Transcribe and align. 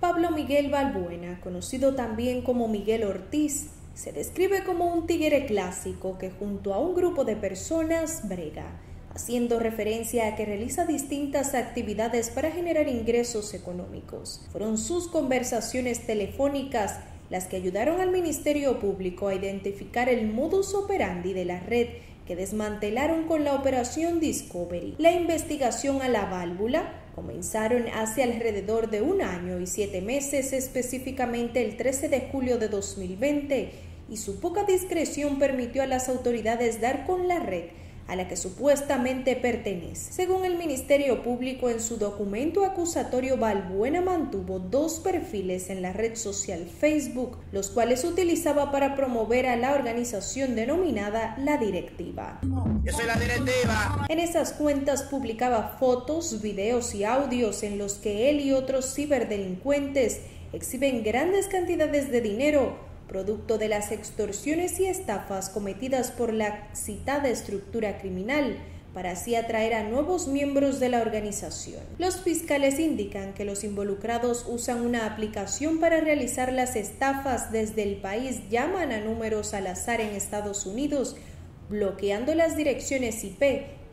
Pablo 0.00 0.30
Miguel 0.30 0.70
Balbuena, 0.70 1.40
conocido 1.40 1.96
también 1.96 2.42
como 2.42 2.68
Miguel 2.68 3.02
Ortiz, 3.02 3.70
se 3.94 4.12
describe 4.12 4.62
como 4.62 4.94
un 4.94 5.08
tigre 5.08 5.44
clásico 5.44 6.18
que 6.18 6.30
junto 6.30 6.72
a 6.72 6.78
un 6.78 6.94
grupo 6.94 7.24
de 7.24 7.34
personas 7.34 8.28
brega, 8.28 8.80
haciendo 9.12 9.58
referencia 9.58 10.28
a 10.28 10.36
que 10.36 10.44
realiza 10.44 10.86
distintas 10.86 11.54
actividades 11.54 12.30
para 12.30 12.52
generar 12.52 12.88
ingresos 12.88 13.54
económicos. 13.54 14.46
Fueron 14.52 14.78
sus 14.78 15.08
conversaciones 15.08 16.06
telefónicas 16.06 17.00
las 17.28 17.46
que 17.46 17.56
ayudaron 17.56 18.00
al 18.00 18.12
Ministerio 18.12 18.78
Público 18.78 19.26
a 19.26 19.34
identificar 19.34 20.08
el 20.08 20.28
modus 20.32 20.74
operandi 20.74 21.32
de 21.32 21.44
la 21.44 21.58
red 21.58 21.88
que 22.24 22.36
desmantelaron 22.36 23.24
con 23.24 23.42
la 23.42 23.54
operación 23.54 24.20
Discovery. 24.20 24.94
La 24.98 25.10
investigación 25.10 26.02
a 26.02 26.08
la 26.08 26.26
válvula 26.26 26.92
comenzaron 27.18 27.88
hace 27.88 28.22
alrededor 28.22 28.90
de 28.90 29.02
un 29.02 29.22
año 29.22 29.58
y 29.58 29.66
siete 29.66 30.00
meses, 30.00 30.52
específicamente 30.52 31.64
el 31.64 31.76
13 31.76 32.08
de 32.08 32.28
julio 32.30 32.58
de 32.58 32.68
2020, 32.68 33.72
y 34.08 34.16
su 34.18 34.38
poca 34.38 34.62
discreción 34.62 35.40
permitió 35.40 35.82
a 35.82 35.88
las 35.88 36.08
autoridades 36.08 36.80
dar 36.80 37.06
con 37.06 37.26
la 37.26 37.40
red 37.40 37.64
a 38.08 38.16
la 38.16 38.26
que 38.26 38.36
supuestamente 38.36 39.36
pertenece. 39.36 40.12
Según 40.12 40.46
el 40.46 40.56
Ministerio 40.56 41.22
Público, 41.22 41.68
en 41.68 41.78
su 41.78 41.98
documento 41.98 42.64
acusatorio, 42.64 43.36
Balbuena 43.36 44.00
mantuvo 44.00 44.58
dos 44.58 44.98
perfiles 44.98 45.68
en 45.68 45.82
la 45.82 45.92
red 45.92 46.16
social 46.16 46.66
Facebook, 46.66 47.36
los 47.52 47.68
cuales 47.68 48.04
utilizaba 48.04 48.72
para 48.72 48.96
promover 48.96 49.46
a 49.46 49.56
la 49.56 49.74
organización 49.74 50.56
denominada 50.56 51.36
La 51.38 51.58
Directiva. 51.58 52.40
Yo 52.82 52.92
soy 52.92 53.06
la 53.06 53.16
directiva. 53.16 54.06
En 54.08 54.18
esas 54.18 54.54
cuentas 54.54 55.02
publicaba 55.02 55.76
fotos, 55.78 56.40
videos 56.40 56.94
y 56.94 57.04
audios 57.04 57.62
en 57.62 57.76
los 57.76 57.94
que 57.94 58.30
él 58.30 58.40
y 58.40 58.52
otros 58.52 58.94
ciberdelincuentes 58.94 60.22
exhiben 60.54 61.04
grandes 61.04 61.46
cantidades 61.46 62.10
de 62.10 62.22
dinero 62.22 62.87
producto 63.08 63.58
de 63.58 63.68
las 63.68 63.90
extorsiones 63.90 64.78
y 64.78 64.86
estafas 64.86 65.50
cometidas 65.50 66.10
por 66.10 66.32
la 66.32 66.68
citada 66.74 67.28
estructura 67.28 67.98
criminal, 67.98 68.58
para 68.94 69.12
así 69.12 69.34
atraer 69.34 69.74
a 69.74 69.84
nuevos 69.84 70.28
miembros 70.28 70.80
de 70.80 70.88
la 70.88 71.00
organización. 71.00 71.82
Los 71.98 72.20
fiscales 72.20 72.78
indican 72.78 73.34
que 73.34 73.44
los 73.44 73.62
involucrados 73.64 74.44
usan 74.48 74.84
una 74.84 75.06
aplicación 75.06 75.78
para 75.78 76.00
realizar 76.00 76.52
las 76.52 76.74
estafas 76.74 77.52
desde 77.52 77.82
el 77.82 77.96
país, 77.96 78.48
llaman 78.50 78.92
a 78.92 79.00
números 79.00 79.54
al 79.54 79.66
azar 79.66 80.00
en 80.00 80.16
Estados 80.16 80.66
Unidos, 80.66 81.16
bloqueando 81.68 82.34
las 82.34 82.56
direcciones 82.56 83.22
IP 83.24 83.42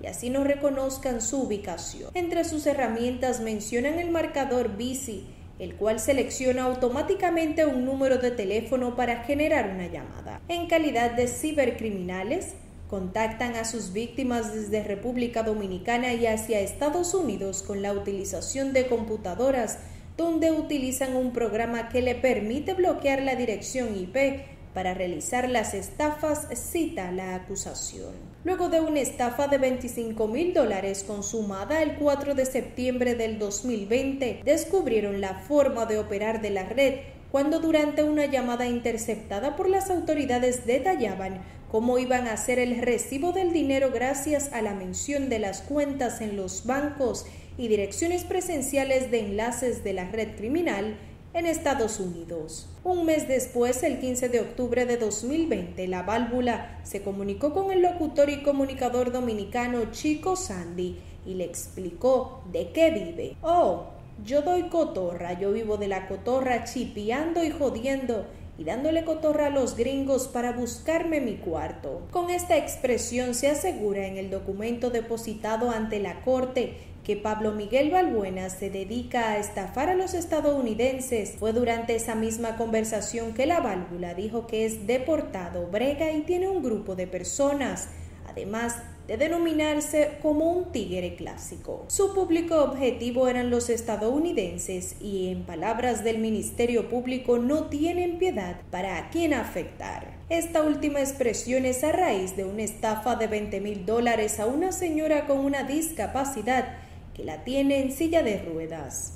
y 0.02 0.08
así 0.08 0.30
no 0.30 0.44
reconozcan 0.44 1.22
su 1.22 1.42
ubicación. 1.42 2.12
Entre 2.14 2.44
sus 2.44 2.66
herramientas 2.66 3.42
mencionan 3.42 4.00
el 4.00 4.12
marcador 4.12 4.76
Bici, 4.76 5.26
el 5.60 5.76
cual 5.76 6.00
selecciona 6.00 6.64
automáticamente 6.64 7.66
un 7.66 7.86
número 7.86 8.18
de 8.18 8.32
teléfono 8.32 8.96
para 8.96 9.24
generar 9.24 9.72
una 9.74 9.88
llamada. 9.88 10.42
En 10.48 10.68
calidad 10.68 11.12
de 11.12 11.28
cibercriminales, 11.28 12.56
contactan 12.90 13.56
a 13.56 13.66
sus 13.66 13.94
víctimas 13.94 14.54
desde 14.54 14.84
República 14.84 15.44
Dominicana 15.44 16.14
y 16.14 16.28
hacia 16.28 16.60
Estados 16.60 17.14
Unidos 17.14 17.64
con 17.64 17.82
la 17.82 17.94
utilización 17.94 18.74
de 18.74 18.88
computadoras 18.88 19.80
donde 20.18 20.52
utilizan 20.52 21.16
un 21.16 21.34
programa 21.34 21.90
que 21.90 22.02
le 22.02 22.16
permite 22.16 22.74
bloquear 22.74 23.22
la 23.22 23.36
dirección 23.36 23.96
IP 23.96 24.46
para 24.74 24.94
realizar 24.94 25.50
las 25.50 25.74
estafas, 25.74 26.48
cita 26.54 27.12
la 27.12 27.36
acusación. 27.36 28.35
Luego 28.46 28.70
de 28.70 28.80
una 28.80 29.00
estafa 29.00 29.48
de 29.48 29.58
25 29.58 30.28
mil 30.28 30.54
dólares 30.54 31.04
consumada 31.04 31.82
el 31.82 31.96
4 31.96 32.36
de 32.36 32.46
septiembre 32.46 33.16
del 33.16 33.40
2020, 33.40 34.42
descubrieron 34.46 35.20
la 35.20 35.34
forma 35.34 35.88
de 35.88 35.98
operar 35.98 36.44
de 36.44 36.52
la 36.52 36.62
red 36.62 37.00
cuando 37.32 37.60
durante 37.60 38.04
una 38.04 38.28
llamada 38.28 38.68
interceptada 38.68 39.56
por 39.56 39.68
las 39.68 39.90
autoridades 39.90 40.68
detallaban 40.68 41.42
cómo 41.72 41.98
iban 41.98 42.28
a 42.28 42.34
hacer 42.34 42.60
el 42.60 42.80
recibo 42.84 43.32
del 43.32 43.52
dinero 43.52 43.90
gracias 43.92 44.54
a 44.54 44.62
la 44.62 44.76
mención 44.76 45.28
de 45.28 45.40
las 45.40 45.64
cuentas 45.64 46.22
en 46.22 46.38
los 46.38 46.68
bancos 46.68 47.26
y 47.58 47.68
direcciones 47.68 48.26
presenciales 48.26 49.10
de 49.10 49.22
enlaces 49.22 49.84
de 49.84 49.94
la 49.94 50.12
red 50.12 50.36
criminal 50.38 50.98
en 51.36 51.46
Estados 51.46 52.00
Unidos. 52.00 52.70
Un 52.86 53.06
mes 53.06 53.28
después, 53.28 53.84
el 53.84 54.00
15 54.00 54.30
de 54.30 54.40
octubre 54.40 54.86
de 54.86 54.96
2020, 54.96 55.86
la 55.90 56.02
válvula 56.02 56.80
se 56.84 57.04
comunicó 57.04 57.54
con 57.54 57.72
el 57.72 57.82
locutor 57.82 58.30
y 58.30 58.42
comunicador 58.42 59.12
dominicano 59.12 59.92
Chico 59.92 60.38
Sandy 60.38 60.98
y 61.26 61.34
le 61.34 61.44
explicó 61.44 62.42
de 62.54 62.72
qué 62.72 62.90
vive. 62.90 63.36
Oh, 63.42 63.88
yo 64.24 64.44
doy 64.44 64.70
cotorra, 64.70 65.38
yo 65.38 65.52
vivo 65.52 65.76
de 65.76 65.90
la 65.90 66.08
cotorra 66.08 66.64
chipiando 66.64 67.44
y 67.44 67.52
jodiendo 67.52 68.26
y 68.58 68.64
dándole 68.64 69.04
cotorra 69.04 69.48
a 69.48 69.50
los 69.50 69.76
gringos 69.76 70.30
para 70.30 70.54
buscarme 70.54 71.20
mi 71.20 71.36
cuarto. 71.36 72.08
Con 72.12 72.30
esta 72.30 72.56
expresión 72.56 73.34
se 73.34 73.50
asegura 73.50 74.08
en 74.08 74.16
el 74.16 74.30
documento 74.30 74.90
depositado 74.90 75.70
ante 75.70 76.00
la 76.00 76.22
Corte 76.22 76.95
que 77.06 77.16
Pablo 77.16 77.52
Miguel 77.52 77.92
Balbuena 77.92 78.50
se 78.50 78.70
dedica 78.70 79.32
a 79.32 79.38
estafar 79.38 79.90
a 79.90 79.96
los 79.96 80.14
estadounidenses. 80.14 81.36
Fue 81.40 81.54
durante 81.54 81.96
esa 81.96 82.16
misma 82.16 82.58
conversación 82.58 83.34
que 83.34 83.46
la 83.46 83.62
válvula 83.62 84.16
dijo 84.16 84.48
que 84.48 84.66
es 84.66 84.88
deportado, 84.88 85.68
brega 85.68 86.12
y 86.12 86.22
tiene 86.22 86.50
un 86.50 86.64
grupo 86.64 86.96
de 86.96 87.08
personas. 87.08 87.88
Además, 88.28 88.76
de 89.08 89.18
denominarse 89.18 90.18
como 90.22 90.52
un 90.52 90.72
tigre 90.72 91.16
clásico. 91.16 91.86
Su 91.88 92.14
público 92.16 92.64
objetivo 92.64 93.28
eran 93.28 93.52
los 93.52 93.70
estadounidenses 93.70 94.96
y, 95.00 95.30
en 95.30 95.44
palabras 95.44 96.04
del 96.04 96.18
Ministerio 96.18 96.90
Público, 96.90 97.38
no 97.38 97.66
tienen 97.66 98.18
piedad 98.18 98.62
para 98.72 98.98
a 98.98 99.10
quien 99.12 99.34
afectar. 99.34 100.16
Esta 100.30 100.64
última 100.64 101.02
expresión 101.02 101.66
es 101.66 101.84
a 101.84 101.92
raíz 101.92 102.36
de 102.36 102.46
una 102.46 102.64
estafa 102.64 103.16
de 103.16 103.28
20 103.28 103.62
mil 103.62 103.86
dólares 103.86 104.40
a 104.40 104.48
una 104.48 104.72
señora 104.72 105.28
con 105.28 105.38
una 105.38 105.64
discapacidad 105.64 106.66
que 107.16 107.24
la 107.24 107.44
tiene 107.44 107.80
en 107.80 107.92
silla 107.92 108.24
de 108.24 108.40
ruedas. 108.40 109.14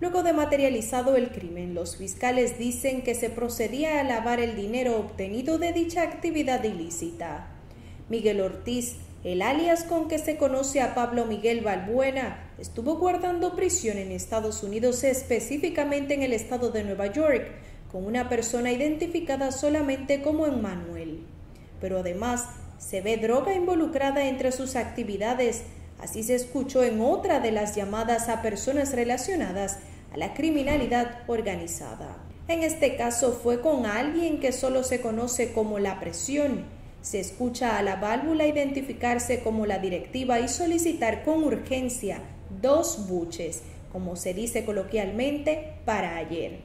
Luego 0.00 0.22
de 0.22 0.32
materializado 0.32 1.16
el 1.16 1.30
crimen, 1.30 1.74
los 1.74 1.96
fiscales 1.96 2.58
dicen 2.58 3.02
que 3.02 3.14
se 3.14 3.30
procedía 3.30 4.00
a 4.00 4.04
lavar 4.04 4.40
el 4.40 4.56
dinero 4.56 4.98
obtenido 4.98 5.58
de 5.58 5.72
dicha 5.72 6.02
actividad 6.02 6.64
ilícita. 6.64 7.48
Miguel 8.08 8.40
Ortiz, 8.40 8.96
el 9.22 9.40
alias 9.40 9.84
con 9.84 10.08
que 10.08 10.18
se 10.18 10.36
conoce 10.36 10.80
a 10.80 10.94
Pablo 10.94 11.24
Miguel 11.26 11.62
Balbuena, 11.62 12.50
estuvo 12.58 12.96
guardando 12.96 13.56
prisión 13.56 13.96
en 13.96 14.12
Estados 14.12 14.62
Unidos, 14.62 15.04
específicamente 15.04 16.14
en 16.14 16.22
el 16.22 16.32
estado 16.32 16.70
de 16.70 16.84
Nueva 16.84 17.06
York, 17.06 17.46
con 17.90 18.04
una 18.04 18.28
persona 18.28 18.72
identificada 18.72 19.52
solamente 19.52 20.20
como 20.20 20.46
Emmanuel. 20.46 21.20
Pero 21.80 22.00
además 22.00 22.46
se 22.78 23.00
ve 23.00 23.16
droga 23.16 23.54
involucrada 23.54 24.26
entre 24.26 24.52
sus 24.52 24.76
actividades, 24.76 25.62
Así 26.00 26.22
se 26.22 26.34
escuchó 26.34 26.82
en 26.82 27.00
otra 27.00 27.40
de 27.40 27.52
las 27.52 27.74
llamadas 27.74 28.28
a 28.28 28.42
personas 28.42 28.92
relacionadas 28.92 29.78
a 30.12 30.16
la 30.16 30.34
criminalidad 30.34 31.22
organizada. 31.26 32.16
En 32.46 32.62
este 32.62 32.96
caso 32.96 33.32
fue 33.42 33.60
con 33.60 33.86
alguien 33.86 34.38
que 34.38 34.52
solo 34.52 34.84
se 34.84 35.00
conoce 35.00 35.52
como 35.52 35.78
la 35.78 35.98
presión. 35.98 36.64
Se 37.00 37.20
escucha 37.20 37.78
a 37.78 37.82
la 37.82 37.96
válvula 37.96 38.46
identificarse 38.46 39.40
como 39.40 39.66
la 39.66 39.78
directiva 39.78 40.40
y 40.40 40.48
solicitar 40.48 41.24
con 41.24 41.42
urgencia 41.44 42.20
dos 42.60 43.08
buches, 43.08 43.62
como 43.92 44.16
se 44.16 44.34
dice 44.34 44.64
coloquialmente, 44.64 45.74
para 45.84 46.16
ayer. 46.16 46.60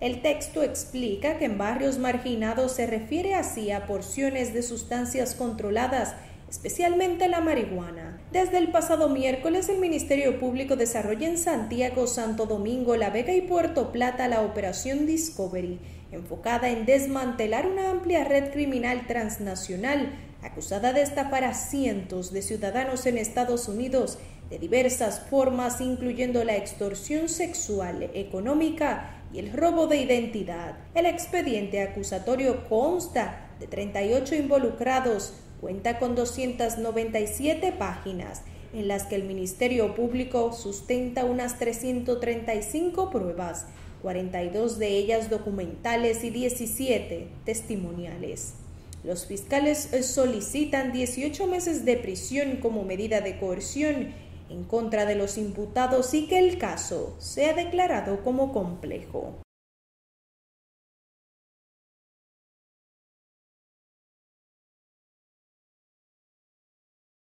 El 0.00 0.20
texto 0.22 0.62
explica 0.62 1.38
que 1.38 1.46
en 1.46 1.56
barrios 1.56 1.98
marginados 1.98 2.72
se 2.72 2.86
refiere 2.86 3.34
así 3.34 3.70
a 3.70 3.86
porciones 3.86 4.52
de 4.52 4.62
sustancias 4.62 5.34
controladas 5.34 6.14
especialmente 6.54 7.26
la 7.26 7.40
marihuana. 7.40 8.20
Desde 8.30 8.58
el 8.58 8.70
pasado 8.70 9.08
miércoles, 9.08 9.68
el 9.68 9.78
Ministerio 9.78 10.38
Público 10.38 10.76
desarrolla 10.76 11.26
en 11.26 11.36
Santiago, 11.36 12.06
Santo 12.06 12.46
Domingo, 12.46 12.96
La 12.96 13.10
Vega 13.10 13.34
y 13.34 13.40
Puerto 13.40 13.90
Plata 13.90 14.28
la 14.28 14.42
operación 14.42 15.04
Discovery, 15.04 15.80
enfocada 16.12 16.68
en 16.68 16.86
desmantelar 16.86 17.66
una 17.66 17.90
amplia 17.90 18.22
red 18.22 18.52
criminal 18.52 19.08
transnacional 19.08 20.12
acusada 20.42 20.92
de 20.92 21.02
estafar 21.02 21.42
a 21.42 21.54
cientos 21.54 22.32
de 22.32 22.42
ciudadanos 22.42 23.04
en 23.06 23.18
Estados 23.18 23.66
Unidos 23.66 24.18
de 24.48 24.60
diversas 24.60 25.22
formas, 25.28 25.80
incluyendo 25.80 26.44
la 26.44 26.54
extorsión 26.54 27.28
sexual, 27.28 28.10
económica 28.14 29.22
y 29.32 29.40
el 29.40 29.52
robo 29.52 29.88
de 29.88 29.96
identidad. 29.96 30.76
El 30.94 31.06
expediente 31.06 31.82
acusatorio 31.82 32.68
consta 32.68 33.50
de 33.58 33.66
38 33.66 34.36
involucrados, 34.36 35.32
cuenta 35.60 35.98
con 35.98 36.14
297 36.14 37.72
páginas 37.72 38.42
en 38.72 38.88
las 38.88 39.04
que 39.04 39.14
el 39.14 39.24
Ministerio 39.24 39.94
Público 39.94 40.52
sustenta 40.52 41.24
unas 41.24 41.58
335 41.58 43.10
pruebas, 43.10 43.66
42 44.02 44.78
de 44.78 44.88
ellas 44.88 45.30
documentales 45.30 46.24
y 46.24 46.30
17 46.30 47.28
testimoniales. 47.44 48.54
Los 49.04 49.26
fiscales 49.26 49.90
solicitan 50.02 50.92
18 50.92 51.46
meses 51.46 51.84
de 51.84 51.96
prisión 51.96 52.56
como 52.56 52.84
medida 52.84 53.20
de 53.20 53.38
coerción 53.38 54.14
en 54.50 54.64
contra 54.64 55.06
de 55.06 55.14
los 55.14 55.38
imputados 55.38 56.14
y 56.14 56.26
que 56.26 56.38
el 56.38 56.58
caso 56.58 57.14
sea 57.18 57.54
declarado 57.54 58.24
como 58.24 58.52
complejo. 58.52 59.43